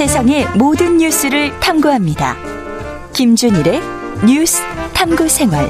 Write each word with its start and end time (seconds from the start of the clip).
세상의 0.00 0.46
모든 0.56 0.96
뉴스를 0.96 1.60
탐구합니다. 1.60 2.34
김준일의 3.12 3.82
뉴스 4.26 4.62
탐구 4.94 5.28
생활. 5.28 5.68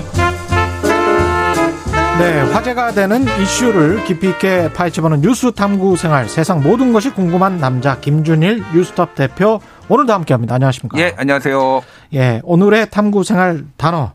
네, 2.21 2.41
화제가 2.53 2.93
되는 2.93 3.25
이슈를 3.25 4.05
깊이 4.05 4.29
있게 4.29 4.73
파헤쳐보는 4.73 5.23
뉴스 5.23 5.51
탐구 5.51 5.97
생활. 5.97 6.29
세상 6.29 6.63
모든 6.63 6.93
것이 6.93 7.11
궁금한 7.11 7.59
남자 7.59 7.99
김준일 7.99 8.63
뉴스톱 8.73 9.17
대표 9.17 9.61
오늘도 9.89 10.13
함께합니다. 10.13 10.55
안녕하십니까? 10.55 10.97
예, 11.01 11.13
안녕하세요. 11.17 11.83
예, 12.15 12.41
오늘의 12.45 12.91
탐구 12.91 13.25
생활 13.25 13.65
단어 13.77 14.13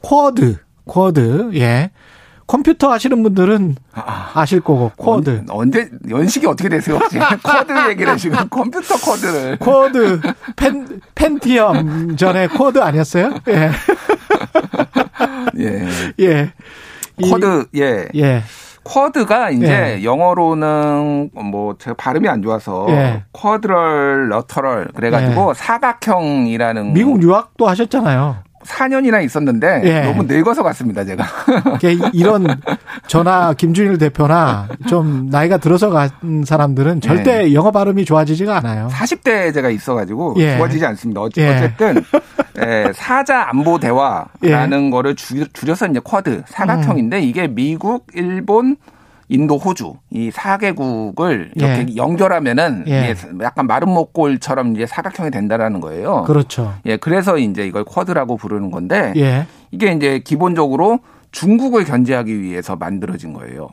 쿼드, 0.00 0.56
쿼드. 0.86 1.50
예. 1.56 1.90
컴퓨터 2.50 2.90
하시는 2.90 3.22
분들은 3.22 3.76
아 3.94 4.44
실 4.44 4.60
거고 4.60 4.90
쿼드. 4.96 5.44
언 5.50 5.70
제 5.70 5.88
연식이 6.08 6.46
어떻게 6.48 6.68
되세요? 6.68 6.98
쿼드 7.42 7.88
얘기를 7.90 8.16
지금 8.16 8.38
컴퓨터 8.48 8.96
쿼드를. 8.96 9.58
쿼드 9.58 10.20
펜 10.56 11.00
펜티엄 11.14 12.16
전에 12.16 12.48
쿼드 12.48 12.78
아니었어요? 12.80 13.34
예. 13.48 13.70
예. 15.58 15.86
예. 16.18 16.52
쿼드 17.22 17.66
예. 17.76 18.08
예. 18.16 18.42
쿼드가 18.82 19.50
이제 19.50 19.98
예. 20.00 20.04
영어로는 20.04 21.30
뭐 21.34 21.76
제가 21.78 21.94
발음이 21.96 22.28
안 22.28 22.42
좋아서 22.42 22.86
예. 22.88 23.22
quadrilateral 23.32 24.88
그래가지고 24.96 25.50
예. 25.50 25.54
사각형이라는 25.54 26.94
미국 26.94 27.22
유학도 27.22 27.68
하셨잖아요. 27.68 28.38
4년이나 28.64 29.24
있었는데 29.24 29.82
예. 29.84 30.00
너무 30.02 30.24
늙어서 30.24 30.62
갔습니다, 30.62 31.04
제가. 31.04 31.24
이런 32.12 32.46
전화 33.06 33.54
김준일 33.54 33.98
대표나 33.98 34.68
좀 34.88 35.28
나이가 35.30 35.56
들어서 35.56 35.90
간 35.90 36.10
사람들은 36.44 37.00
절대 37.00 37.48
예. 37.48 37.54
영어 37.54 37.70
발음이 37.70 38.04
좋아지지가 38.04 38.58
않아요. 38.58 38.88
40대 38.92 39.54
제가 39.54 39.70
있어가지고 39.70 40.34
예. 40.38 40.56
좋아지지 40.58 40.84
않습니다. 40.86 41.20
예. 41.38 41.48
어쨌든 41.48 42.04
예, 42.58 42.92
사자 42.94 43.48
안보 43.48 43.78
대화라는 43.78 44.86
예. 44.86 44.90
거를 44.90 45.14
줄여서 45.16 45.88
이제 45.88 46.00
쿼드 46.00 46.42
사각형인데 46.46 47.18
음. 47.18 47.22
이게 47.22 47.46
미국, 47.46 48.06
일본, 48.14 48.76
인도, 49.30 49.56
호주 49.56 49.94
이 50.10 50.30
4개국을 50.30 51.50
이렇게 51.54 51.86
예. 51.88 51.96
연결하면은 51.96 52.84
예. 52.88 53.14
약간 53.42 53.66
마른 53.66 53.88
목골처럼 53.88 54.74
이제 54.74 54.86
사각형이 54.86 55.30
된다라는 55.30 55.80
거예요. 55.80 56.24
그렇죠. 56.24 56.74
예, 56.84 56.96
그래서 56.96 57.38
이제 57.38 57.64
이걸 57.64 57.84
쿼드라고 57.84 58.36
부르는 58.36 58.72
건데 58.72 59.12
예. 59.16 59.46
이게 59.70 59.92
이제 59.92 60.18
기본적으로 60.18 60.98
중국을 61.30 61.84
견제하기 61.84 62.42
위해서 62.42 62.74
만들어진 62.74 63.32
거예요. 63.32 63.68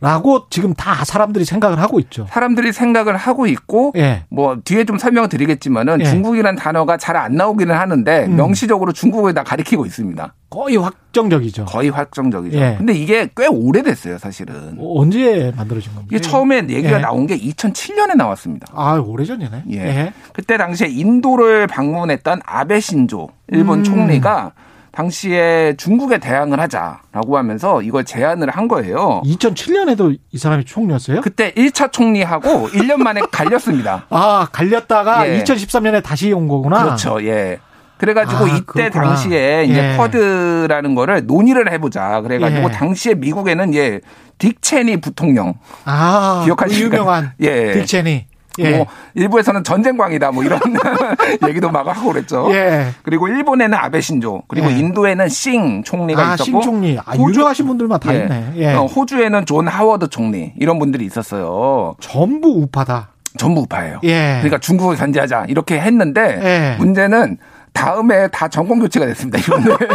라고 0.00 0.46
지금 0.50 0.74
다 0.74 1.04
사람들이 1.04 1.44
생각을 1.44 1.80
하고 1.80 1.98
있죠. 2.00 2.26
사람들이 2.30 2.72
생각을 2.72 3.16
하고 3.16 3.46
있고 3.46 3.92
예. 3.96 4.24
뭐 4.28 4.58
뒤에 4.62 4.84
좀 4.84 4.98
설명을 4.98 5.28
드리겠지만은 5.30 6.00
예. 6.00 6.04
중국이라는 6.04 6.56
단어가 6.58 6.96
잘 6.96 7.16
안 7.16 7.34
나오기는 7.34 7.74
하는데 7.74 8.26
음. 8.26 8.36
명시적으로 8.36 8.92
중국을 8.92 9.32
다 9.32 9.42
가리키고 9.42 9.86
있습니다. 9.86 10.34
거의 10.50 10.76
확정적이죠. 10.76 11.64
거의 11.64 11.88
확정적이죠. 11.88 12.58
예. 12.58 12.74
근데 12.76 12.92
이게 12.92 13.30
꽤 13.34 13.46
오래됐어요, 13.46 14.18
사실은. 14.18 14.76
어, 14.78 15.00
언제 15.00 15.50
만들어진 15.56 15.94
겁니까? 15.94 16.14
이게 16.14 16.20
처음에 16.20 16.66
얘기가 16.68 16.98
예. 16.98 17.00
나온 17.00 17.26
게 17.26 17.38
2007년에 17.38 18.16
나왔습니다. 18.16 18.66
아, 18.74 18.98
오래전이네. 18.98 19.64
예. 19.70 19.76
예. 19.76 20.12
그때 20.34 20.58
당시에 20.58 20.88
인도를 20.88 21.66
방문했던 21.68 22.42
아베 22.44 22.80
신조 22.80 23.28
일본 23.48 23.78
음. 23.78 23.84
총리가 23.84 24.52
당시에 24.96 25.74
중국에 25.76 26.16
대항을 26.16 26.58
하자라고 26.58 27.36
하면서 27.36 27.82
이걸 27.82 28.04
제안을 28.04 28.48
한 28.48 28.66
거예요. 28.66 29.20
2007년에도 29.26 30.16
이 30.32 30.38
사람이 30.38 30.64
총리였어요? 30.64 31.20
그때 31.20 31.52
1차 31.52 31.92
총리하고 31.92 32.70
1년 32.70 32.96
만에 32.96 33.20
갈렸습니다. 33.30 34.06
아, 34.08 34.48
갈렸다가 34.50 35.28
예. 35.28 35.42
2013년에 35.42 36.02
다시 36.02 36.32
온 36.32 36.48
거구나. 36.48 36.82
그렇죠. 36.82 37.22
예. 37.24 37.58
그래가지고 37.98 38.44
아, 38.44 38.48
이때 38.48 38.64
그렇구나. 38.64 39.04
당시에 39.04 39.64
이제 39.68 39.92
예. 39.92 39.96
쿼드라는 39.98 40.94
거를 40.94 41.26
논의를 41.26 41.70
해보자. 41.72 42.22
그래가지고 42.22 42.68
예. 42.68 42.72
당시에 42.72 43.14
미국에는 43.14 43.74
예, 43.74 44.00
딕 44.38 44.62
체니 44.62 45.02
부통령. 45.02 45.54
아, 45.84 46.40
기억하시죠? 46.46 46.84
유명한 46.86 47.32
예. 47.42 47.74
딕 47.74 47.86
체니. 47.86 48.26
예. 48.58 48.76
뭐 48.76 48.86
일부에서는 49.14 49.64
전쟁광이다 49.64 50.32
뭐 50.32 50.44
이런 50.44 50.60
얘기도 51.46 51.70
막 51.70 51.86
하고 51.86 52.12
그랬죠. 52.12 52.48
예. 52.52 52.88
그리고 53.02 53.28
일본에는 53.28 53.76
아베 53.76 54.00
신조, 54.00 54.42
그리고 54.48 54.70
예. 54.70 54.78
인도에는 54.78 55.28
싱 55.28 55.82
총리가 55.84 56.22
아, 56.22 56.34
있었고 56.34 56.44
싱 56.44 56.60
총리. 56.60 56.98
아, 56.98 57.12
호주, 57.12 57.34
유명하신 57.40 57.66
분들만 57.66 58.00
다 58.00 58.14
예. 58.14 58.20
있네. 58.20 58.52
예. 58.56 58.74
어, 58.74 58.86
호주에는 58.86 59.46
존 59.46 59.68
하워드 59.68 60.08
총리 60.08 60.52
이런 60.58 60.78
분들이 60.78 61.04
있었어요. 61.04 61.94
전부 62.00 62.48
우파다. 62.62 63.10
전부 63.36 63.60
우파예요. 63.62 64.00
예. 64.04 64.36
그러니까 64.38 64.58
중국을 64.58 64.96
견제하자 64.96 65.46
이렇게 65.48 65.78
했는데 65.78 66.40
예. 66.42 66.76
문제는 66.78 67.38
다음에 67.76 68.28
다 68.28 68.48
정권 68.48 68.80
교체가 68.80 69.04
됐습니다. 69.06 69.38
이분들. 69.38 69.76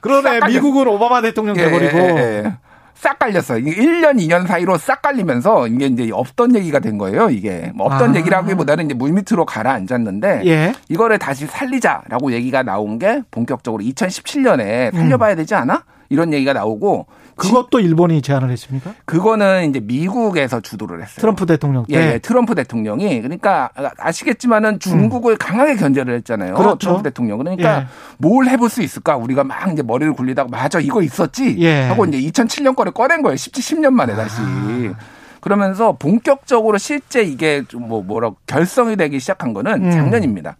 그러네. 0.00 0.40
미국은 0.48 0.88
오바마 0.88 1.22
대통령 1.22 1.54
돼버리고. 1.54 1.98
예, 1.98 2.52
싹 2.98 3.20
갈렸어요. 3.20 3.64
1년, 3.64 4.18
2년 4.18 4.46
사이로 4.46 4.76
싹 4.76 5.02
갈리면서 5.02 5.68
이게 5.68 5.86
이제 5.86 6.10
없던 6.12 6.56
얘기가 6.56 6.80
된 6.80 6.98
거예요. 6.98 7.30
이게 7.30 7.70
뭐 7.74 7.86
없던 7.86 8.10
아. 8.10 8.18
얘기라기보다는 8.18 8.86
이제 8.86 8.94
물밑으로 8.94 9.46
가라앉았는데 9.46 10.42
예. 10.46 10.72
이거를 10.88 11.18
다시 11.18 11.46
살리자라고 11.46 12.32
얘기가 12.32 12.64
나온 12.64 12.98
게 12.98 13.22
본격적으로 13.30 13.84
2017년에 13.84 14.92
살려봐야 14.92 15.36
되지 15.36 15.54
않아? 15.54 15.84
이런 16.08 16.32
얘기가 16.32 16.52
나오고 16.52 17.06
그것도 17.38 17.80
일본이 17.80 18.20
제안을 18.20 18.50
했습니까? 18.50 18.94
그거는 19.04 19.70
이제 19.70 19.80
미국에서 19.80 20.60
주도를 20.60 21.02
했어요. 21.02 21.16
트럼프 21.18 21.46
대통령 21.46 21.86
때. 21.86 21.94
예, 21.94 22.12
예 22.14 22.18
트럼프 22.18 22.54
대통령이 22.54 23.22
그러니까 23.22 23.70
아시겠지만은 23.96 24.80
중국을 24.80 25.34
음. 25.34 25.38
강하게 25.38 25.76
견제를 25.76 26.14
했잖아요. 26.16 26.54
그렇죠. 26.54 26.78
트럼프 26.78 27.02
대통령. 27.04 27.38
그러니까 27.38 27.80
예. 27.82 27.86
뭘 28.18 28.46
해볼 28.46 28.68
수 28.68 28.82
있을까? 28.82 29.16
우리가 29.16 29.44
막 29.44 29.72
이제 29.72 29.82
머리를 29.82 30.12
굴리다가 30.12 30.48
맞아 30.50 30.80
이거 30.80 31.00
있었지 31.00 31.56
예. 31.60 31.82
하고 31.82 32.04
이제 32.04 32.18
2007년 32.18 32.74
거를 32.74 32.92
꺼낸 32.92 33.22
거예요. 33.22 33.36
17, 33.36 33.78
10년 33.78 33.92
만에 33.92 34.14
다시. 34.14 34.36
아. 34.40 34.94
그러면서 35.40 35.92
본격적으로 35.92 36.78
실제 36.78 37.22
이게 37.22 37.62
좀뭐 37.68 38.02
뭐라 38.02 38.32
결성이 38.46 38.96
되기 38.96 39.20
시작한 39.20 39.52
거는 39.52 39.84
음. 39.84 39.90
작년입니다. 39.90 40.56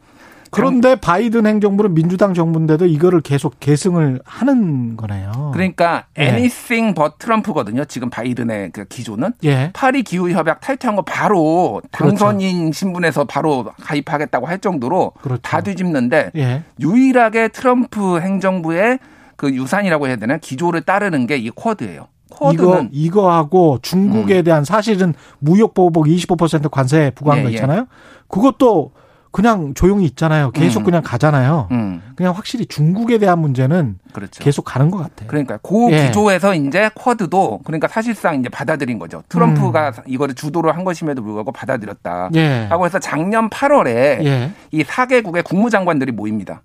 그런데 0.50 0.96
바이든 0.96 1.46
행정부는 1.46 1.94
민주당 1.94 2.34
정부인데도 2.34 2.86
이거를 2.86 3.20
계속 3.20 3.58
계승을 3.60 4.20
하는 4.24 4.96
거네요. 4.96 5.50
그러니까 5.52 6.04
예. 6.18 6.24
anything 6.24 6.94
but 6.94 7.14
트럼프거든요. 7.18 7.84
지금 7.86 8.10
바이든의 8.10 8.70
그 8.72 8.84
기조는 8.84 9.32
예. 9.44 9.70
파리 9.72 10.02
기후 10.02 10.30
협약 10.30 10.60
탈퇴한 10.60 10.96
거 10.96 11.02
바로 11.02 11.80
그렇죠. 11.90 12.16
당선인 12.16 12.58
그렇죠. 12.58 12.72
신분에서 12.72 13.24
바로 13.24 13.64
가입하겠다고 13.80 14.46
할 14.46 14.58
정도로 14.58 15.12
그렇죠. 15.22 15.40
다 15.42 15.60
뒤집는데 15.60 16.30
예. 16.36 16.62
유일하게 16.80 17.48
트럼프 17.48 18.20
행정부의 18.20 18.98
그 19.36 19.54
유산이라고 19.54 20.08
해야 20.08 20.16
되나 20.16 20.36
기조를 20.36 20.82
따르는 20.82 21.26
게 21.26 21.38
이 21.38 21.50
쿼드예요. 21.50 22.08
이거 22.52 22.86
이거하고 22.92 23.78
중국에 23.82 24.38
음. 24.38 24.44
대한 24.44 24.64
사실은 24.64 25.14
무역 25.38 25.74
보복 25.74 26.06
25% 26.06 26.70
관세 26.70 27.10
부과한 27.14 27.40
예, 27.40 27.42
거 27.44 27.50
예. 27.50 27.54
있잖아요. 27.54 27.86
그것도 28.28 28.92
그냥 29.30 29.74
조용히 29.74 30.04
있잖아요. 30.06 30.50
계속 30.52 30.80
음. 30.80 30.84
그냥 30.84 31.02
가잖아요. 31.02 31.68
음. 31.70 32.02
그냥 32.16 32.34
확실히 32.34 32.66
중국에 32.66 33.18
대한 33.18 33.38
문제는 33.38 33.98
그렇죠. 34.12 34.42
계속 34.42 34.62
가는 34.62 34.90
것 34.90 34.98
같아요. 34.98 35.28
그러니까 35.28 35.58
그 35.58 35.90
예. 35.92 36.06
기조에서 36.06 36.54
이제 36.54 36.90
쿼드도 36.94 37.60
그러니까 37.64 37.88
사실상 37.88 38.40
이제 38.40 38.48
받아들인 38.48 38.98
거죠. 38.98 39.22
트럼프가 39.28 39.88
음. 39.88 40.02
이거를 40.06 40.34
주도를 40.34 40.76
한 40.76 40.84
것임에도 40.84 41.22
불구하고 41.22 41.52
받아들였다. 41.52 42.30
예. 42.34 42.66
하고 42.70 42.86
해서 42.86 42.98
작년 42.98 43.50
8월에 43.50 44.24
예. 44.24 44.52
이 44.70 44.82
4개국의 44.82 45.44
국무장관들이 45.44 46.12
모입니다. 46.12 46.62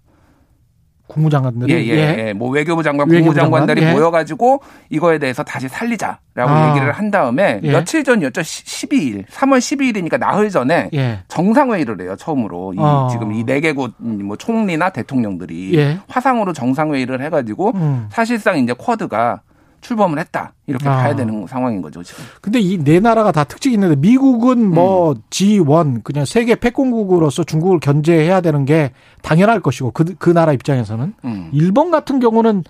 국무장관들이 1.13 1.71
예, 1.73 1.77
예, 1.85 1.97
예. 1.97 2.27
예. 2.27 2.33
뭐 2.33 2.49
외교부 2.49 2.83
장관, 2.83 3.09
외교부 3.09 3.29
국무장관들이 3.31 3.81
장관? 3.81 3.95
예. 3.95 3.99
모여가지고 3.99 4.61
이거에 4.89 5.19
대해서 5.19 5.43
다시 5.43 5.67
살리자라고 5.69 6.19
아. 6.35 6.69
얘기를 6.69 6.91
한 6.91 7.11
다음에 7.11 7.59
예. 7.63 7.71
며칠 7.71 8.03
전이었죠. 8.03 8.41
12일, 8.41 9.25
3월 9.27 9.57
12일이니까 9.59 10.17
나흘 10.19 10.49
전에 10.49 10.89
예. 10.93 11.19
정상회의를 11.27 12.01
해요. 12.01 12.15
처음으로 12.17 12.73
이 12.73 12.77
아. 12.79 13.07
지금 13.11 13.31
이 13.33 13.43
네 13.45 13.59
개국 13.59 13.93
뭐 13.99 14.35
총리나 14.37 14.89
대통령들이 14.89 15.75
예. 15.77 15.99
화상으로 16.07 16.53
정상회의를 16.53 17.21
해가지고 17.21 17.71
음. 17.75 18.07
사실상 18.11 18.57
이제 18.57 18.73
쿼드가 18.73 19.41
출범을 19.83 20.17
했다. 20.19 20.53
이렇게 20.65 20.87
아. 20.89 20.95
봐야 20.97 21.15
되는 21.15 21.45
상황인 21.47 21.81
거죠, 21.81 22.01
지금. 22.01 22.23
근데 22.41 22.59
이 22.59 22.77
네 22.83 22.99
나라가 22.99 23.31
다 23.31 23.43
특징이 23.43 23.75
있는데 23.75 23.95
미국은 23.97 24.65
뭐 24.73 25.11
음. 25.11 25.21
G1 25.29 26.03
그냥 26.03 26.25
세계 26.25 26.55
패권국으로서 26.55 27.43
중국을 27.43 27.79
견제해야 27.79 28.41
되는 28.41 28.65
게 28.65 28.91
당연할 29.21 29.59
것이고 29.59 29.91
그, 29.91 30.15
그 30.17 30.29
나라 30.31 30.53
입장에서는 30.53 31.13
음. 31.25 31.49
일본 31.53 31.91
같은 31.91 32.19
경우는 32.19 32.63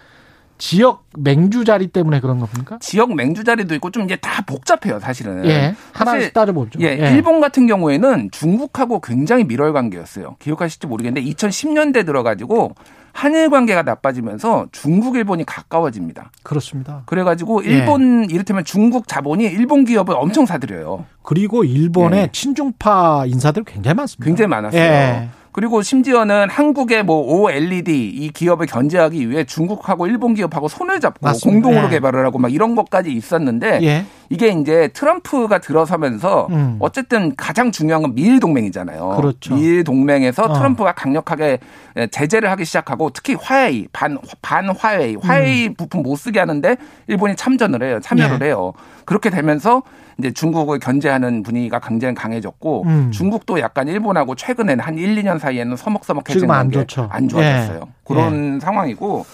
지역 0.60 1.06
맹주 1.18 1.66
자리 1.66 1.88
때문에 1.88 2.20
그런 2.20 2.40
겁니까? 2.40 2.78
지역 2.80 3.14
맹주 3.16 3.44
자리도 3.44 3.76
있고 3.76 3.90
좀 3.92 4.04
이제 4.04 4.16
다 4.16 4.42
복잡해요, 4.46 5.00
사실은. 5.00 5.44
예. 5.46 5.76
하나씩 5.92 6.32
따져보죠. 6.34 6.80
예, 6.82 6.98
예. 7.02 7.12
일본 7.12 7.42
같은 7.42 7.68
경우에는 7.68 8.30
중국하고 8.32 9.02
굉장히 9.02 9.44
밀월 9.44 9.74
관계였어요. 9.74 10.38
기억하실지 10.40 10.88
모르겠는데 10.88 11.28
2010년대 11.32 12.06
들어가지고 12.06 12.76
한일 13.14 13.50
관계가 13.50 13.84
나빠지면서 13.84 14.68
중국 14.72 15.16
일본이 15.16 15.46
가까워집니다. 15.46 16.32
그렇습니다. 16.42 17.04
그래가지고 17.06 17.64
예. 17.64 17.70
일본 17.70 18.24
예. 18.30 18.34
이를테면 18.34 18.66
중국 18.66 19.08
자본이 19.08 19.46
일본 19.46 19.86
기업을 19.86 20.16
엄청 20.18 20.46
사들여요. 20.46 21.06
그리고 21.22 21.64
일본의 21.64 22.20
예. 22.20 22.30
친중파 22.32 23.26
인사들 23.28 23.64
굉장히 23.64 23.96
많습니다. 23.96 24.26
굉장히 24.26 24.50
많았어요. 24.50 24.82
예. 24.82 25.30
그리고 25.54 25.84
심지어는 25.84 26.50
한국의 26.50 27.04
뭐 27.04 27.22
OLED 27.22 28.10
이 28.10 28.30
기업을 28.30 28.66
견제하기 28.66 29.30
위해 29.30 29.44
중국하고 29.44 30.08
일본 30.08 30.34
기업하고 30.34 30.68
손을 30.68 31.00
잡고 31.00 31.20
맞습니다. 31.22 31.52
공동으로 31.52 31.86
예. 31.86 31.90
개발을 31.92 32.26
하고 32.26 32.40
막 32.40 32.52
이런 32.52 32.76
것까지 32.76 33.12
있었는데 33.12 33.80
예. 33.84 34.06
이게 34.30 34.50
이제 34.50 34.90
트럼프가 34.94 35.60
들어서면서 35.60 36.48
음. 36.50 36.78
어쨌든 36.80 37.36
가장 37.36 37.72
중요한 37.72 38.02
건 38.02 38.16
미일 38.16 38.40
동맹이잖아요. 38.40 39.16
그렇죠. 39.18 39.54
미일 39.54 39.84
동맹에서 39.84 40.44
어. 40.44 40.54
트럼프가 40.54 40.94
강력하게 40.94 41.60
제재를 42.10 42.50
하기 42.50 42.66
시작하고 42.66 43.12
특히 43.12 43.36
화웨이 43.36 43.88
반, 43.94 44.18
반 44.42 44.70
화웨이 44.70 45.18
화웨이 45.22 45.68
음. 45.68 45.74
부품 45.76 46.02
못 46.02 46.16
쓰게 46.16 46.40
하는데 46.40 46.78
일본이 47.06 47.36
참전을 47.36 47.84
해요. 47.84 48.00
참여를 48.02 48.40
예. 48.42 48.46
해요. 48.48 48.74
그렇게 49.06 49.30
되면서 49.30 49.84
이제 50.20 50.32
중국을 50.32 50.80
견제하는 50.80 51.44
분위기가 51.44 51.80
굉장히 51.80 52.16
강해졌고 52.16 52.84
음. 52.86 53.12
중국도 53.12 53.60
약간 53.60 53.88
일본하고 53.88 54.36
최근에는 54.36 54.84
한 54.84 54.98
1, 54.98 55.16
2년 55.16 55.40
사이에는 55.40 55.76
서먹서먹해진 55.76 56.50
안 56.52 56.72
좋죠. 56.72 57.08
안 57.12 57.28
좋아졌어요. 57.28 57.80
예. 57.86 57.92
그런 58.04 58.56
예. 58.56 58.60
상황이고 58.60 59.26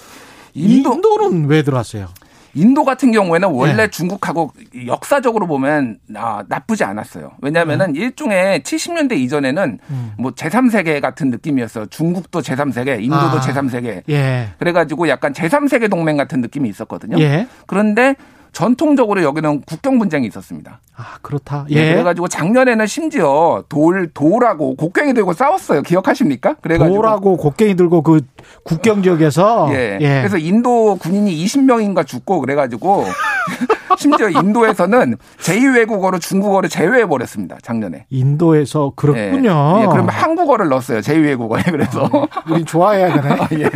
인도, 0.53 0.93
인도는 0.93 1.47
왜 1.47 1.63
들어왔어요? 1.63 2.07
인도 2.53 2.83
같은 2.83 3.11
경우에는 3.11 3.47
원래 3.49 3.75
네. 3.75 3.87
중국하고 3.89 4.51
역사적으로 4.87 5.47
보면 5.47 5.99
아, 6.15 6.43
나쁘지 6.47 6.83
않았어요. 6.83 7.31
왜냐하면은 7.41 7.89
음. 7.89 7.95
일종의 7.95 8.61
70년대 8.61 9.17
이전에는 9.17 9.79
음. 9.89 10.11
뭐 10.17 10.31
제3세계 10.31 10.99
같은 11.01 11.29
느낌이었어요. 11.29 11.87
중국도 11.87 12.41
제3세계, 12.41 13.03
인도도 13.03 13.37
아. 13.37 13.39
제3세계. 13.39 14.03
예. 14.09 14.49
그래가지고 14.57 15.09
약간 15.09 15.33
제3세계 15.33 15.89
동맹 15.89 16.17
같은 16.17 16.41
느낌이 16.41 16.67
있었거든요. 16.69 17.19
예. 17.19 17.47
그런데 17.67 18.15
전통적으로 18.51 19.23
여기는 19.23 19.61
국경 19.61 19.99
분쟁이 19.99 20.27
있었습니다. 20.27 20.79
아 20.95 21.17
그렇다. 21.21 21.65
네, 21.69 21.75
예. 21.75 21.91
그래가지고 21.93 22.27
작년에는 22.27 22.85
심지어 22.87 23.63
돌 23.69 24.09
돌하고 24.13 24.75
곡괭이 24.75 25.13
들고 25.13 25.33
싸웠어요. 25.33 25.81
기억하십니까? 25.83 26.55
그래가지고 26.61 26.95
돌하고 26.95 27.37
곡괭이 27.37 27.75
들고 27.75 28.01
그 28.01 28.21
국경 28.63 29.01
지역에서 29.03 29.69
예. 29.73 29.97
예. 30.01 30.19
그래서 30.19 30.37
인도 30.37 30.95
군인이 30.95 31.33
20명인가 31.45 32.05
죽고 32.05 32.41
그래가지고 32.41 33.05
심지어 33.97 34.29
인도에서는 34.29 35.17
제2외국어로 35.41 36.21
중국어를 36.21 36.69
제외해 36.69 37.05
버렸습니다. 37.05 37.57
작년에. 37.61 38.05
인도에서 38.09 38.93
그렇군요. 38.95 39.77
예. 39.79 39.81
예. 39.83 39.87
그러면 39.87 40.09
한국어를 40.09 40.69
넣었어요. 40.69 40.99
제2외국어에 40.99 41.69
그래서. 41.71 42.09
아, 42.13 42.43
우리 42.49 42.63
좋아해야 42.63 43.21
되네. 43.21 43.35
예. 43.63 43.69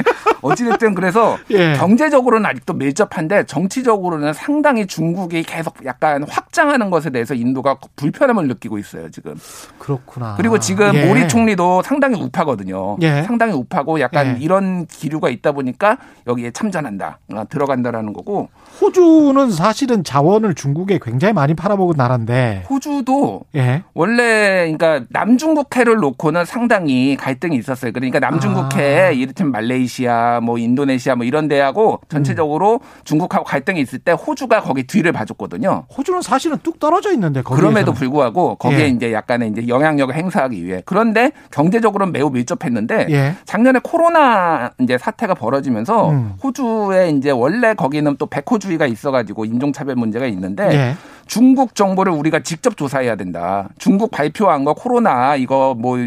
어찌됐든 0.44 0.94
그래서 0.94 1.38
예. 1.52 1.74
경제적으로는 1.74 2.46
아직도 2.46 2.74
밀접한데 2.74 3.46
정치적으로는 3.46 4.34
상당히 4.34 4.86
중국이 4.86 5.44
계속 5.44 5.86
약간 5.86 6.24
확장하는 6.24 6.90
것에 6.90 7.10
대해서 7.10 7.34
인도가 7.34 7.78
불편함을 7.96 8.48
느끼고 8.48 8.78
있어요 8.78 9.10
지금. 9.10 9.36
그렇구나. 9.80 10.36
그리고 10.38 10.60
지금 10.60 10.94
예. 10.94 11.06
모리 11.06 11.28
총리도 11.28 11.84
상당히 11.84 12.22
우파거든요. 12.22 12.98
예. 13.02 13.24
상당히 13.24 13.54
우파고 13.54 14.00
약간 14.00 14.38
예. 14.38 14.44
이런 14.44 14.86
기류가 14.86 15.30
있다 15.30 15.52
보니까 15.54 15.98
여기에 16.28 16.52
참전한다, 16.52 17.20
어, 17.34 17.44
들어간다라는 17.50 18.14
거고. 18.14 18.50
호주는 18.82 19.52
사실은 19.52 20.04
자원을 20.04 20.56
중국에 20.56 21.00
굉장히 21.02 21.34
많이 21.34 21.54
팔아먹은 21.54 21.96
나라인데. 21.96 22.66
호주도 22.70 23.42
예. 23.56 23.84
원래 23.94 24.72
그러니까 24.72 25.06
남중국해를 25.10 25.98
놓고는 25.98 26.46
상당히 26.46 27.16
갈등이 27.16 27.56
있었어요. 27.58 27.92
그러니까 27.92 28.20
남중국해 28.20 29.00
아. 29.00 29.10
이를테면 29.12 29.52
말레이시아, 29.52 30.33
뭐 30.40 30.58
인도네시아 30.58 31.16
뭐 31.16 31.26
이런 31.26 31.48
데하고 31.48 32.00
전체적으로 32.10 32.76
음. 32.76 33.02
중국하고 33.04 33.44
갈등이 33.46 33.82
있을 33.82 34.00
때 34.00 34.12
호주가 34.12 34.62
거기 34.62 34.84
뒤를 34.84 35.12
봐줬거든요. 35.12 35.86
호주는 35.96 36.22
사실은 36.22 36.58
뚝 36.64 36.80
떨어져 36.80 37.12
있는데. 37.14 37.42
그럼에도 37.42 37.94
불구하고 37.94 38.56
거기에 38.56 38.82
예. 38.82 38.88
이제 38.88 39.14
약간의 39.14 39.50
이제 39.50 39.68
영향력을 39.68 40.14
행사하기 40.14 40.64
위해 40.66 40.82
그런데 40.86 41.32
경제적으로는 41.52 42.14
매우 42.14 42.30
밀접했는데 42.30 43.08
예. 43.10 43.36
작년에 43.46 43.80
코로나 43.84 44.72
이제 44.80 44.98
사태가 44.98 45.34
벌어지면서 45.36 46.10
음. 46.10 46.34
호주에 46.44 47.10
이제 47.10 47.32
원래 47.32 47.74
거기는 47.74 48.16
또 48.18 48.26
백호주의가 48.26 48.86
있어가지고 48.88 49.46
인종차별 49.46 49.96
문제가 49.96 50.26
있는데 50.28 50.64
예. 50.72 50.96
중국 51.26 51.76
정보를 51.76 52.12
우리가 52.14 52.42
직접 52.44 52.76
조사해야 52.78 53.16
된다. 53.16 53.70
중국 53.78 54.12
발표한 54.12 54.64
거 54.66 54.74
코로나 54.74 55.36
이거 55.36 55.76
뭐 55.78 55.98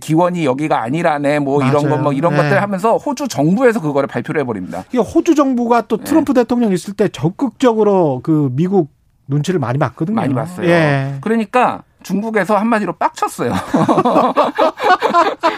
기원이 0.00 0.44
여기가 0.44 0.82
아니라네 0.82 1.38
뭐 1.40 1.58
맞아요. 1.60 1.70
이런 1.70 1.90
거 1.90 1.96
뭐 2.04 2.12
이런 2.12 2.32
네. 2.32 2.42
것들 2.42 2.60
하면서 2.62 2.96
호주 2.96 3.28
정부에서 3.28 3.80
그거를 3.80 4.06
발표를 4.06 4.40
해버립니다. 4.42 4.84
호주 4.96 5.34
정부가 5.34 5.82
또 5.82 5.96
네. 5.96 6.04
트럼프 6.04 6.32
네. 6.34 6.42
대통령 6.42 6.72
있을 6.72 6.94
때 6.94 7.08
적극적으로 7.08 8.20
그 8.22 8.50
미국 8.52 8.90
눈치를 9.26 9.58
많이 9.60 9.78
봤거든요. 9.78 10.16
많이 10.16 10.34
봤어요. 10.34 10.68
예. 10.68 11.14
그러니까 11.22 11.82
중국에서 12.04 12.56
한마디로 12.56 12.92
빡쳤어요. 12.92 13.52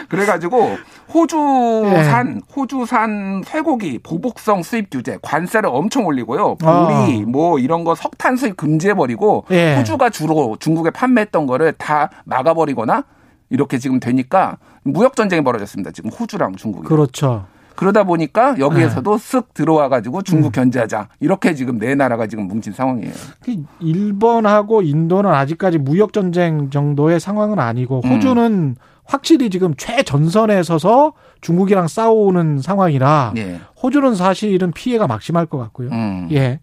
그래가지고 0.09 0.79
호주산 1.13 2.35
네. 2.35 2.41
호주산 2.55 3.43
쇠고기 3.45 3.99
보복성 3.99 4.63
수입 4.63 4.89
규제 4.91 5.19
관세를 5.21 5.69
엄청 5.71 6.07
올리고요. 6.07 6.57
보리 6.57 6.67
아. 6.67 7.25
뭐 7.27 7.59
이런 7.59 7.85
거 7.85 7.95
석탄 7.95 8.37
수입 8.37 8.57
금지해 8.57 8.95
버리고 8.95 9.45
네. 9.49 9.77
호주가 9.77 10.09
주로 10.09 10.57
중국에 10.59 10.91
판매했던 10.91 11.47
거를 11.47 11.73
다 11.73 12.09
막아버리거나 12.25 13.05
이렇게 13.51 13.79
지금 13.79 14.01
되니까 14.01 14.57
무역 14.83 15.17
전쟁이 15.17 15.43
벌어졌습니다. 15.43 15.91
지금 15.91 16.11
호주랑 16.11 16.57
중국이. 16.57 16.89
그렇죠. 16.89 17.47
그러다 17.77 18.05
보니까 18.05 18.57
여기에서도 18.59 19.19
네. 19.19 19.39
쓱 19.39 19.55
들어와 19.55 19.89
가지고 19.89 20.23
중국 20.23 20.49
음. 20.49 20.53
견제하자 20.53 21.09
이렇게 21.21 21.55
지금 21.55 21.79
네 21.79 21.95
나라가 21.95 22.27
지금 22.27 22.49
뭉친 22.49 22.73
상황이에요. 22.73 23.13
그 23.43 23.57
일본하고 23.81 24.83
인도는 24.83 25.31
아직까지 25.31 25.79
무역 25.79 26.13
전쟁 26.13 26.71
정도의 26.71 27.21
상황은 27.21 27.59
아니고 27.59 28.01
음. 28.05 28.13
호주는 28.13 28.53
음. 28.53 28.75
확실히 29.05 29.51
지금 29.51 29.75
최전선에 29.77 30.63
서서 30.63 31.13
중국이랑 31.41 31.87
싸우는 31.87 32.61
상황이라 32.61 33.35
예. 33.37 33.61
호주는 33.81 34.17
사실은 34.17 34.73
피해가 34.73 35.07
막심할 35.07 35.47
것 35.47 35.59
같고요. 35.59 35.91
음. 35.91 36.29
예. 36.33 36.61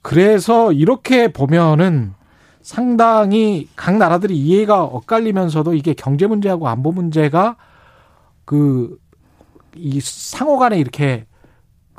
그래서 0.00 0.72
이렇게 0.72 1.28
보면은 1.28 2.14
상당히 2.62 3.68
각 3.76 3.96
나라들이 3.96 4.36
이해가 4.36 4.84
엇갈리면서도 4.84 5.74
이게 5.74 5.92
경제 5.92 6.26
문제하고 6.26 6.68
안보 6.68 6.92
문제가 6.92 7.56
그 8.44 8.96
이 9.74 10.00
상호 10.00 10.58
간에 10.58 10.78
이렇게 10.78 11.26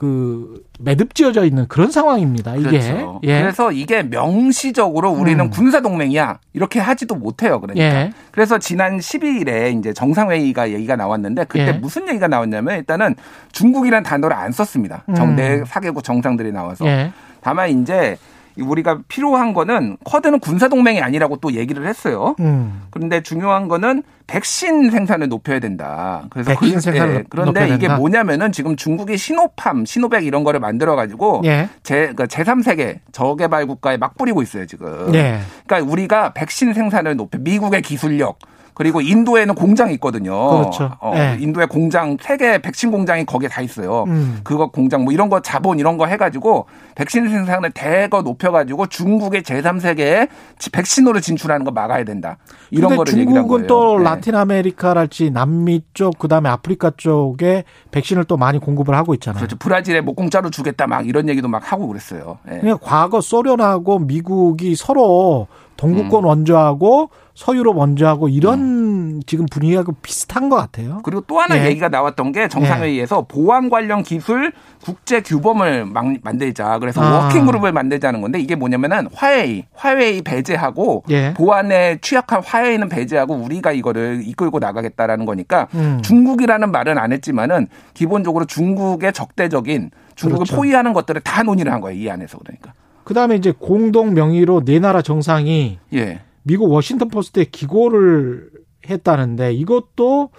그 0.02 0.64
매듭지어져 0.80 1.46
있는 1.46 1.68
그런 1.68 1.92
상황입니다. 1.92 2.56
이게. 2.56 2.70
그렇죠. 2.70 3.20
예. 3.22 3.40
그래서 3.40 3.72
이게 3.72 4.02
명시적으로 4.02 5.12
우리는 5.12 5.46
음. 5.46 5.52
군사 5.52 5.82
동맹이야 5.82 6.40
이렇게 6.54 6.80
하지도 6.80 7.14
못해요. 7.14 7.62
그러니까. 7.62 7.86
예. 7.86 8.12
그래서 8.32 8.58
지난 8.58 8.98
12일에 8.98 9.78
이제 9.78 9.94
정상회의가 9.94 10.72
얘기가 10.72 10.96
나왔는데 10.96 11.44
그때 11.44 11.68
예. 11.68 11.72
무슨 11.74 12.08
얘기가 12.10 12.28
나왔냐면 12.28 12.78
일단은 12.78 13.14
중국이라는 13.52 14.02
단어를 14.02 14.36
안 14.36 14.52
썼습니다. 14.52 15.04
정대 15.16 15.60
음. 15.60 15.66
사개국 15.66 16.04
정상들이 16.04 16.52
나와서. 16.52 16.84
예. 16.88 17.12
다만 17.42 17.70
이제 17.70 18.18
우리가 18.58 19.00
필요한 19.08 19.54
거는 19.54 19.98
쿼드는 20.04 20.40
군사 20.40 20.68
동맹이 20.68 21.02
아니라고 21.02 21.38
또 21.38 21.54
얘기를 21.54 21.88
했어요. 21.88 22.36
음. 22.40 22.84
그런데 22.90 23.22
중요한 23.22 23.68
거는 23.68 24.04
백신 24.28 24.92
생산을 24.92 25.28
높여야 25.28 25.60
된다. 25.60 26.24
그래서 26.30 26.52
백신 26.52 26.76
그, 26.76 26.82
생산을 26.82 27.16
예, 27.16 27.24
그런데 27.30 27.66
이게 27.68 27.80
된다. 27.80 27.98
뭐냐면은 27.98 28.52
지금 28.52 28.76
중국이 28.76 29.18
시노팜, 29.18 29.86
시노백 29.86 30.26
이런 30.26 30.44
거를 30.44 30.60
만들어 30.60 30.96
가지고 30.96 31.42
예. 31.46 31.70
제 31.84 32.14
그러니까 32.14 32.26
제3세계 32.26 33.00
저개발 33.12 33.68
국가에 33.68 33.98
막 33.98 34.18
뿌리고 34.18 34.42
있어요, 34.42 34.66
지금. 34.66 35.14
예. 35.14 35.40
그러니까 35.66 35.92
우리가 35.92 36.34
백신 36.34 36.74
생산을 36.74 37.18
높여 37.18 37.38
미국의 37.40 37.82
기술력 37.82 38.40
그리고 38.82 39.00
인도에는 39.00 39.54
공장이 39.54 39.94
있거든요. 39.94 40.32
그렇죠. 40.32 40.90
어, 41.00 41.14
네. 41.14 41.38
인도의 41.40 41.68
공장 41.68 42.18
세계 42.20 42.58
백신 42.58 42.90
공장이 42.90 43.28
거기에 43.28 43.48
다 43.48 43.62
있어요. 43.62 44.06
음. 44.08 44.40
그거 44.44 44.72
공장 44.72 45.04
뭐 45.04 45.14
이런 45.14 45.30
거 45.30 45.40
자본 45.40 45.78
이런 45.78 45.98
거 45.98 46.08
해가지고 46.08 46.66
백신 46.96 47.30
생산을 47.30 47.70
대거 47.76 48.24
높여가지고 48.24 48.88
중국의 48.88 49.44
제3세계에 49.44 50.30
백신으로 50.72 51.20
진출하는 51.20 51.64
거 51.64 51.70
막아야 51.70 52.04
된다. 52.04 52.40
이런 52.72 52.96
거를 52.96 53.14
얘기한 53.14 53.34
거예요. 53.34 53.42
중국은 53.42 53.68
또 53.68 54.00
네. 54.00 54.04
라틴 54.04 54.34
아메리카랄지 54.34 55.30
남미 55.30 55.84
쪽 55.94 56.18
그다음에 56.18 56.50
아프리카 56.50 56.90
쪽에 56.98 57.66
백신을 57.92 58.24
또 58.24 58.36
많이 58.36 58.58
공급을 58.58 58.96
하고 58.96 59.14
있잖아요. 59.14 59.42
그렇죠. 59.42 59.58
브라질에 59.58 60.02
뭐 60.02 60.16
공짜로 60.16 60.50
주겠다 60.50 60.88
막 60.88 61.08
이런 61.08 61.30
얘기도 61.30 61.48
막 61.48 61.72
하고 61.72 61.86
그랬어요. 61.86 62.40
네. 62.50 62.60
그냥 62.62 62.80
과거 62.82 63.22
소련하고 63.22 64.00
미국이 64.00 64.74
서로 64.76 65.46
동구권 65.82 66.24
음. 66.24 66.28
원조하고 66.28 67.10
서유럽 67.34 67.76
원조하고 67.76 68.30
이런 68.30 68.60
음. 68.60 69.20
지금 69.26 69.48
분위기하고 69.48 69.94
비슷한 70.04 70.48
것 70.48 70.56
같아요. 70.58 71.00
그리고 71.04 71.22
또 71.26 71.40
하나 71.40 71.58
예. 71.58 71.70
얘기가 71.70 71.90
나왔던 71.90 72.34
게 72.34 72.48
정상회의에서 72.48 73.18
예. 73.18 73.28
보안 73.28 73.70
관련 73.72 74.04
기술 74.04 74.52
국제 74.84 75.22
규범을 75.22 75.88
만들자. 76.22 76.78
그래서 76.78 77.02
아. 77.02 77.26
working 77.26 77.48
group을 77.48 77.72
만들자는 77.72 78.22
건데 78.22 78.40
이게 78.40 78.54
뭐냐면은 78.54 79.08
화웨이, 79.12 79.66
화웨이 79.74 80.22
배제하고 80.22 81.04
예. 81.10 81.34
보안에 81.34 81.98
취약한 82.02 82.44
화웨이는 82.44 82.88
배제하고 82.88 83.34
우리가 83.34 83.72
이거를 83.72 84.22
이끌고 84.24 84.60
나가겠다라는 84.60 85.26
거니까 85.26 85.68
음. 85.74 86.00
중국이라는 86.04 86.72
말은 86.72 87.00
안 87.00 87.12
했지만은 87.12 87.68
기본적으로 87.96 88.46
중국의 88.46 89.14
적대적인 89.14 89.90
중국을 90.14 90.46
그렇죠. 90.46 90.58
포위하는 90.58 90.94
것들을 90.94 91.22
다 91.22 91.42
논의를 91.42 91.74
한 91.74 91.82
거예요. 91.82 92.00
이 92.00 92.08
안에서 92.08 92.38
그러니까. 92.38 92.74
그다음에 93.12 93.36
이제 93.36 93.52
공동 93.52 94.14
명의로 94.14 94.64
네 94.64 94.80
나라 94.80 95.02
정상이 95.02 95.80
예. 95.94 96.22
미국 96.44 96.72
워싱턴 96.72 97.10
포스트에 97.10 97.44
기고를 97.44 98.50
했다는데 98.90 99.52
이것도 99.52 100.30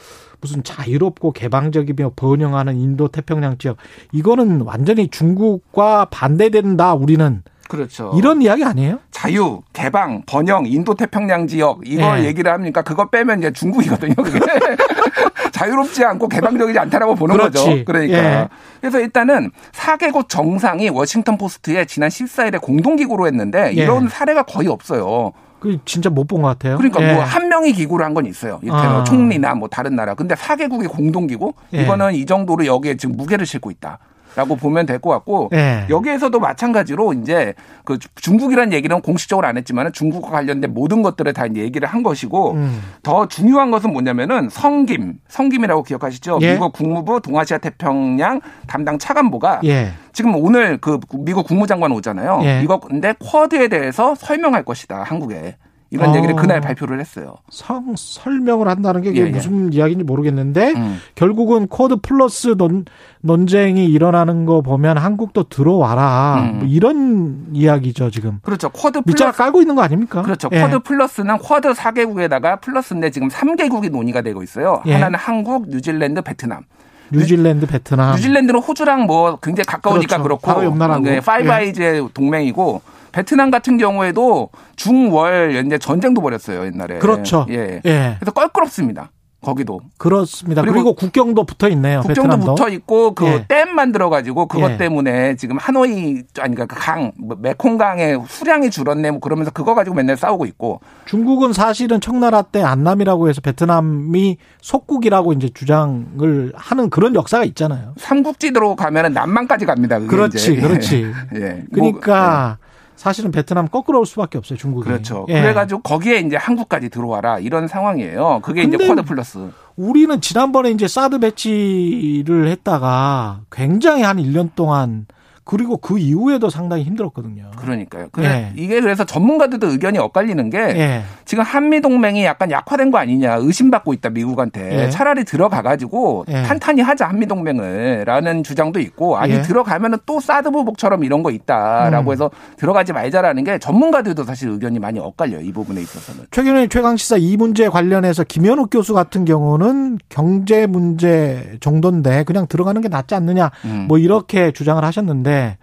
무슨 0.41 0.64
자유롭고 0.64 1.33
개방적이며 1.33 2.12
번영하는 2.17 2.79
인도 2.79 3.09
태평양 3.09 3.59
지역 3.59 3.76
이거는 4.12 4.62
완전히 4.62 5.09
중국과 5.09 6.07
반대된다 6.07 6.95
우리는 6.95 7.43
그렇죠. 7.69 8.12
이런 8.17 8.41
이야기 8.41 8.64
아니에요? 8.64 9.00
자유, 9.11 9.61
개방, 9.75 10.23
번영, 10.25 10.64
인도 10.67 10.95
태평양 10.95 11.47
지역 11.47 11.87
이걸 11.87 12.23
네. 12.23 12.26
얘기를 12.26 12.50
합니까? 12.50 12.81
그거 12.81 13.11
빼면 13.11 13.41
이제 13.41 13.52
중국이거든요. 13.52 14.14
그게 14.14 14.41
자유롭지 15.52 16.04
않고 16.04 16.28
개방적이지 16.28 16.78
않다라고 16.78 17.14
보는 17.14 17.37
그렇지. 17.37 17.59
거죠. 17.59 17.85
그러니까 17.85 18.18
예. 18.18 18.49
그래서 18.80 18.99
일단은 19.00 19.50
4개국 19.73 20.28
정상이 20.28 20.88
워싱턴 20.88 21.38
포스트에 21.38 21.85
지난 21.85 22.09
14일에 22.09 22.61
공동 22.61 22.97
기구로 22.97 23.26
했는데 23.26 23.68
예. 23.76 23.82
이런 23.82 24.09
사례가 24.09 24.42
거의 24.44 24.68
없어요. 24.68 25.32
그 25.61 25.78
진짜 25.85 26.11
못 26.11 26.26
본 26.26 26.42
것 26.42 26.49
같아요. 26.49 26.76
그러니까 26.76 27.00
예. 27.02 27.14
뭐한 27.14 27.49
명이 27.49 27.73
기구를 27.73 28.04
한 28.04 28.14
건 28.14 28.26
있어요. 28.26 28.59
이를테면 28.62 28.97
아. 29.02 29.04
총리나 29.04 29.54
뭐 29.54 29.68
다른 29.68 29.94
나라. 29.94 30.14
근데 30.14 30.35
4개국이 30.35 30.88
공동 30.90 31.28
기구 31.28 31.52
예. 31.75 31.82
이거는 31.82 32.14
이 32.14 32.26
정도로 32.26 32.66
여기에 32.66 32.97
지금 32.97 33.16
무게를 33.16 33.47
싣고 33.47 33.71
있다. 33.71 33.99
라고 34.36 34.56
보면 34.56 34.86
될 34.86 35.02
것 35.02 35.10
같고 35.10 35.48
네. 35.50 35.84
여기에서도 35.90 36.38
마찬가지로 36.38 37.12
이제 37.14 37.54
그 37.84 37.98
중국이라는 38.14 38.72
얘기는 38.72 39.00
공식적으로 39.00 39.46
안 39.46 39.56
했지만 39.56 39.92
중국과 39.92 40.30
관련된 40.30 40.72
모든 40.72 41.02
것들을 41.02 41.32
다 41.32 41.46
이제 41.46 41.60
얘기를 41.60 41.88
한 41.88 42.02
것이고 42.02 42.52
음. 42.52 42.80
더 43.02 43.26
중요한 43.26 43.70
것은 43.70 43.92
뭐냐면은 43.92 44.48
성김 44.48 45.14
성김이라고 45.28 45.82
기억하시죠? 45.82 46.38
예. 46.42 46.52
미국 46.52 46.72
국무부 46.72 47.20
동아시아 47.20 47.58
태평양 47.58 48.40
담당 48.66 48.98
차관보가 48.98 49.60
예. 49.64 49.92
지금 50.12 50.36
오늘 50.36 50.78
그 50.78 51.00
미국 51.18 51.46
국무장관 51.46 51.90
오잖아요. 51.92 52.40
예. 52.44 52.60
이거 52.62 52.78
근데 52.78 53.14
쿼드에 53.18 53.68
대해서 53.68 54.14
설명할 54.14 54.64
것이다 54.64 55.02
한국에. 55.02 55.56
이런 55.92 56.08
어. 56.08 56.16
얘기를 56.16 56.34
그날 56.34 56.62
발표를 56.62 56.99
했어요. 57.00 57.34
성, 57.50 57.94
설명을 57.94 58.66
한다는 58.66 59.02
게 59.02 59.14
예, 59.14 59.26
예. 59.26 59.30
무슨 59.30 59.72
예. 59.75 59.76
이야기인지 59.76 60.04
모르겠는데 60.04 60.72
음. 60.72 60.99
결국은 61.14 61.66
쿼드 61.68 61.97
플러스 61.96 62.56
논, 62.56 62.87
논쟁이 63.20 63.84
일어나는 63.84 64.46
거 64.46 64.62
보면 64.62 64.96
한국도 64.96 65.50
들어와라 65.50 66.37
음. 66.40 66.58
뭐 66.61 66.66
이런 66.66 67.44
이야기죠 67.52 68.11
지금. 68.11 68.38
그렇죠. 68.42 68.70
쿼드 68.70 69.02
밑자락 69.04 69.37
깔고 69.37 69.61
있는 69.61 69.75
거 69.75 69.82
아닙니까? 69.82 70.22
그렇죠. 70.22 70.49
예. 70.52 70.62
쿼드 70.62 70.78
플러스는 70.78 71.37
쿼드 71.37 71.72
4개국에다가 71.75 72.62
플러스인데 72.62 73.11
지금 73.11 73.28
3개국이 73.28 73.90
논의가 73.90 74.22
되고 74.22 74.42
있어요. 74.42 74.82
예. 74.87 74.94
하나는 74.94 75.18
한국, 75.18 75.68
뉴질랜드, 75.68 76.22
베트남. 76.22 76.62
뉴질랜드, 77.11 77.66
베트남. 77.66 78.14
뉴질랜드는 78.16 78.61
호주랑 78.61 79.04
뭐 79.04 79.37
굉장히 79.42 79.66
가까우니까 79.66 80.16
그렇죠. 80.16 80.22
그렇고 80.22 80.46
바로 80.46 80.64
옆 80.64 80.78
나라고. 80.78 81.04
네, 81.04 81.20
파이브 81.20 81.49
예. 81.49 81.52
아이즈의 81.52 82.08
동맹이고 82.14 82.80
베트남 83.12 83.50
같은 83.50 83.76
경우에도 83.76 84.50
중월 84.76 85.64
이제 85.66 85.78
전쟁도 85.78 86.21
벌였어요 86.21 86.64
옛날에. 86.66 86.99
그렇죠. 86.99 87.47
예. 87.50 87.81
예. 87.85 88.16
그래서 88.19 88.33
껄끄럽습니다. 88.33 89.11
거기도 89.42 89.81
그렇습니다. 89.99 90.62
그리고, 90.62 90.75
그리고 90.75 90.95
국경도 90.95 91.45
붙어 91.45 91.69
있네요. 91.71 92.00
국경도 92.00 92.23
베트남도. 92.23 92.54
붙어 92.54 92.69
있고 92.69 93.14
그 93.14 93.38
댐 93.38 93.68
예. 93.69 93.73
만들어 93.73 94.09
가지고 94.09 94.47
그것 94.47 94.71
예. 94.71 94.76
때문에 94.76 95.35
지금 95.35 95.59
하노이 95.59 96.23
아니 96.38 96.54
그러니까 96.54 96.66
강뭐 96.66 97.37
메콩강의 97.40 98.23
수량이 98.28 98.71
줄었네 98.71 99.11
뭐 99.11 99.21
그러면서 99.21 99.50
그거 99.50 99.75
가지고 99.75 99.97
맨날 99.97 100.16
싸우고 100.16 100.47
있고 100.47 100.81
중국은 101.07 101.52
사실은 101.52 102.00
청나라 102.00 102.42
때 102.42 102.62
안남이라고 102.62 103.28
해서 103.28 103.40
베트남이 103.40 104.38
속국이라고 104.61 105.33
이제 105.33 105.49
주장을 105.52 106.52
하는 106.54 106.88
그런 106.88 107.16
역사가 107.16 107.45
있잖아요. 107.47 107.95
삼국지대로 107.97 108.76
가면은 108.76 109.12
남만까지 109.12 109.66
갑니다. 109.66 109.99
그렇지, 109.99 110.52
이제. 110.52 110.61
그렇지. 110.61 111.12
예. 111.35 111.64
그러니까 111.73 112.59
뭐, 112.61 112.69
예. 112.69 112.72
사실은 113.02 113.32
베트남 113.32 113.66
거꾸로 113.66 113.99
올 113.99 114.06
수밖에 114.06 114.38
없어요, 114.38 114.56
중국이. 114.56 114.87
그렇죠. 114.87 115.26
예. 115.28 115.40
그래가지고 115.40 115.82
거기에 115.82 116.21
이제 116.21 116.37
한국까지 116.37 116.88
들어와라 116.88 117.40
이런 117.40 117.66
상황이에요. 117.66 118.38
그게 118.44 118.62
이제 118.62 118.76
쿼드 118.76 119.02
플러스. 119.02 119.50
우리는 119.75 120.21
지난번에 120.21 120.71
이제 120.71 120.87
사드 120.87 121.18
배치를 121.18 122.47
했다가 122.47 123.40
굉장히 123.50 124.02
한 124.04 124.18
1년 124.18 124.50
동안 124.54 125.06
그리고 125.44 125.76
그 125.76 125.99
이후에도 125.99 126.50
상당히 126.50 126.84
힘들었거든요. 126.84 127.50
그러니까요. 127.56 128.06
예. 128.20 128.52
이게 128.54 128.80
그래서 128.80 129.04
전문가들도 129.04 129.66
의견이 129.68 129.99
엇갈리는 129.99 130.50
게 130.50 130.58
예. 130.58 131.02
지금 131.25 131.42
한미 131.42 131.80
동맹이 131.80 132.25
약간 132.25 132.50
약화된 132.50 132.92
거 132.92 132.99
아니냐 132.99 133.37
의심받고 133.37 133.92
있다 133.94 134.11
미국한테 134.11 134.84
예. 134.84 134.90
차라리 134.90 135.25
들어가 135.25 135.61
가지고 135.61 136.25
예. 136.28 136.42
탄탄히 136.42 136.80
하자 136.80 137.08
한미 137.08 137.26
동맹을라는 137.26 138.44
주장도 138.44 138.78
있고 138.80 139.16
아니 139.16 139.34
예. 139.34 139.42
들어가면은 139.42 139.99
또 140.06 140.20
사드 140.20 140.50
보복처럼 140.52 141.02
이런 141.02 141.25
거 141.25 141.32
있다라고 141.32 142.11
음. 142.11 142.12
해서 142.12 142.30
들어가지 142.56 142.92
말자라는 142.92 143.42
게 143.42 143.58
전문가들도 143.58 144.22
사실 144.22 144.49
의견이 144.50 144.78
많이 144.78 145.00
엇갈려요 145.00 145.40
이 145.40 145.52
부분에 145.52 145.80
있어서는. 145.80 146.26
최근에 146.30 146.68
최강 146.68 146.96
시사 146.96 147.16
이 147.16 147.37
문제 147.37 147.68
관련해서 147.68 148.22
김현욱 148.22 148.70
교수 148.70 148.94
같은 148.94 149.25
경우는 149.25 149.99
경제 150.08 150.66
문제 150.66 151.56
정도인데 151.61 152.22
그냥 152.25 152.46
들어가는 152.46 152.80
게 152.80 152.88
낫지 152.88 153.16
않느냐 153.16 153.50
음. 153.64 153.87
뭐 153.88 153.99
이렇게 153.99 154.52
주장을 154.52 154.82
하셨는데. 154.84 155.31
때문에 155.32 155.58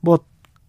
뭐 0.00 0.18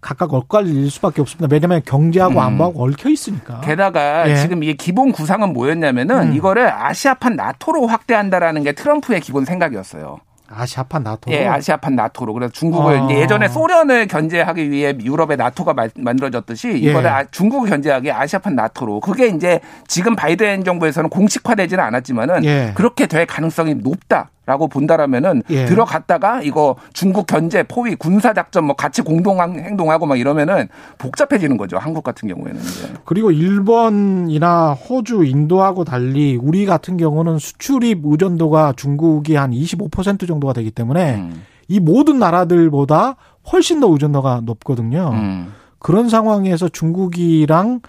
각각 0.02 0.34
엇갈릴 0.34 0.90
수밖에 0.90 1.22
없습니다. 1.22 1.48
왜냐하면 1.50 1.82
경제하고 1.86 2.34
음. 2.34 2.40
안보하고 2.40 2.84
얽혀 2.84 3.10
있으니까. 3.10 3.62
게다가 3.62 4.30
예. 4.30 4.36
지금 4.38 4.64
이게 4.64 4.74
기본 4.74 5.12
구상은 5.12 5.54
뭐였냐면은 5.54 6.30
음. 6.30 6.34
이거를 6.34 6.70
아시아판 6.72 7.36
나토로 7.36 7.88
확대한다라는 7.88 8.64
게 8.64 8.74
트럼프의 8.74 9.22
기본 9.22 9.46
생각이었어요. 9.46 10.20
아시아판 10.56 11.04
나토. 11.04 11.32
예, 11.32 11.48
아시아판 11.48 11.96
나토로. 11.96 12.34
그래서 12.34 12.52
중국을 12.52 13.00
아. 13.00 13.10
예전에 13.10 13.48
소련을 13.48 14.08
견제하기 14.08 14.70
위해 14.70 14.94
유럽의 15.02 15.38
나토가 15.38 15.74
만들어졌듯이 15.96 16.78
이번에 16.78 17.10
예. 17.10 17.26
중국을 17.32 17.70
견제하기 17.70 18.12
아시아판 18.12 18.56
나토로. 18.56 19.00
그게 19.00 19.28
이제 19.28 19.62
지금 19.88 20.16
바이든 20.16 20.64
정부에서는 20.64 21.10
공식화되지는 21.10 21.84
않았지만은 21.84 22.46
예. 22.46 22.72
그렇게 22.76 23.08
될 23.08 23.26
가능성이 23.26 23.76
높다. 23.76 24.30
라고 24.46 24.68
본다라면은 24.68 25.44
예. 25.52 25.66
들어갔다가 25.66 26.42
이거 26.42 26.76
중국 26.92 27.28
견제, 27.28 27.64
포위, 27.64 27.96
군사 27.96 28.34
작전 28.34 28.66
뭐 28.66 28.76
같이 28.76 29.02
공동 29.02 29.40
행동하고 29.40 30.06
막 30.06 30.20
이러면은 30.20 30.68
복잡해지는 30.98 31.56
거죠. 31.56 31.78
한국 31.78 32.04
같은 32.04 32.28
경우에는. 32.28 32.60
그리고 33.06 33.32
일본이나 33.32 34.74
호주, 34.74 35.24
인도하고 35.24 35.86
달리 35.86 36.36
우리 36.36 36.66
같은 36.66 36.98
경우는 36.98 37.40
수출입 37.40 38.02
의존도가 38.04 38.74
중국이 38.76 39.36
한 39.36 39.52
25% 39.52 40.28
정도가 40.28 40.52
되기 40.52 40.72
때문에 40.72 41.16
음. 41.16 41.44
이 41.70 41.80
모든 41.80 42.20
나라들보다 42.20 43.16
훨씬 43.52 43.80
더 43.80 43.90
의존도가 43.90 44.42
높거든요. 44.44 45.12
음. 45.14 45.54
그런 45.80 46.10
상황에서 46.10 46.68
중국이랑 46.68 47.80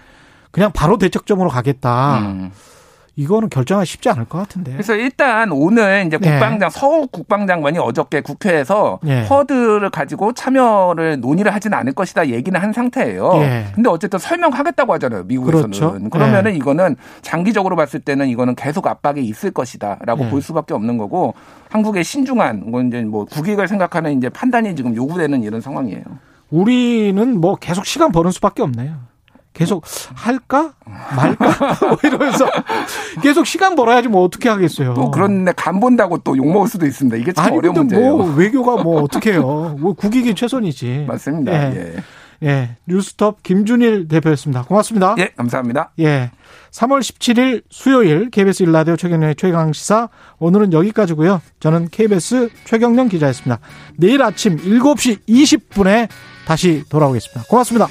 그냥 0.51 0.71
바로 0.73 0.97
대척점으로 0.97 1.49
가겠다. 1.49 2.19
음. 2.19 2.51
이거는 3.17 3.49
결정하기 3.49 3.85
쉽지 3.87 4.09
않을 4.09 4.25
것 4.25 4.39
같은데. 4.39 4.73
그래서 4.73 4.93
일단 4.95 5.51
오늘 5.51 6.03
이제 6.05 6.17
네. 6.17 6.31
국방장 6.31 6.69
네. 6.69 6.79
서욱 6.79 7.11
국방장관이 7.11 7.79
어저께 7.79 8.21
국회에서 8.21 8.99
네. 9.03 9.25
허드를 9.25 9.89
가지고 9.89 10.33
참여를 10.33 11.21
논의를 11.21 11.53
하지는 11.53 11.77
않을 11.77 11.93
것이다 11.93 12.27
얘기는 12.27 12.59
한 12.59 12.73
상태예요. 12.73 13.33
네. 13.37 13.67
근데 13.73 13.89
어쨌든 13.89 14.19
설명하겠다고 14.19 14.93
하잖아요. 14.95 15.23
미국에서는. 15.23 15.71
그렇죠. 15.71 16.09
그러면은 16.09 16.51
네. 16.51 16.57
이거는 16.57 16.95
장기적으로 17.21 17.75
봤을 17.75 18.01
때는 18.01 18.27
이거는 18.27 18.55
계속 18.55 18.87
압박이 18.87 19.23
있을 19.23 19.51
것이다라고 19.51 20.25
네. 20.25 20.29
볼 20.29 20.41
수밖에 20.41 20.73
없는 20.73 20.97
거고 20.97 21.33
한국의 21.69 22.03
신중한 22.03 22.63
뭐 22.65 22.81
이제 22.81 23.01
뭐 23.01 23.25
국익을 23.25 23.67
생각하는 23.67 24.17
이제 24.17 24.27
판단이 24.29 24.75
지금 24.75 24.95
요구되는 24.95 25.41
이런 25.43 25.61
상황이에요. 25.61 26.03
우리는 26.51 27.39
뭐 27.39 27.55
계속 27.55 27.85
시간 27.85 28.11
버는 28.11 28.31
수밖에 28.31 28.61
없네요. 28.61 29.14
계속 29.55 29.83
할까 30.13 30.73
말까 31.15 31.77
뭐 31.87 31.97
이러면서 32.03 32.45
계속 33.23 33.47
시간 33.47 33.75
벌어야지 33.75 34.07
뭐 34.09 34.23
어떻게 34.23 34.49
하겠어요. 34.49 34.93
또 34.93 35.09
그런데 35.09 35.51
간 35.55 35.79
본다고 35.79 36.19
또 36.19 36.35
욕 36.35 36.45
먹을 36.51 36.67
수도 36.67 36.85
있습니다. 36.85 37.17
이게 37.17 37.31
참 37.33 37.45
아니, 37.45 37.57
어려운 37.57 37.73
문제예요. 37.75 38.17
뭐 38.17 38.35
외교가 38.35 38.83
뭐 38.83 39.01
어떻게 39.01 39.31
해요. 39.31 39.75
뭐 39.79 39.93
국익이 39.93 40.35
최선이지. 40.35 41.05
맞습니다. 41.07 41.51
예. 41.53 41.75
예. 41.75 41.93
예. 42.43 42.69
뉴스톱 42.85 43.41
김준일 43.43 44.09
대표였습니다. 44.09 44.63
고맙습니다. 44.63 45.15
예, 45.19 45.29
감사합니다. 45.37 45.91
예. 45.99 46.31
3월 46.71 46.99
17일 46.99 47.63
수요일 47.69 48.29
KBS 48.29 48.63
일라디오 48.63 48.97
최경련의 48.97 49.35
최강 49.35 49.71
시사 49.71 50.09
오늘은 50.39 50.73
여기까지고요. 50.73 51.41
저는 51.61 51.87
KBS 51.89 52.49
최경련 52.65 53.07
기자였습니다. 53.07 53.59
내일 53.95 54.21
아침 54.21 54.57
7시 54.57 55.19
20분에 55.29 56.09
다시 56.45 56.83
돌아오겠습니다. 56.89 57.43
고맙습니다. 57.49 57.87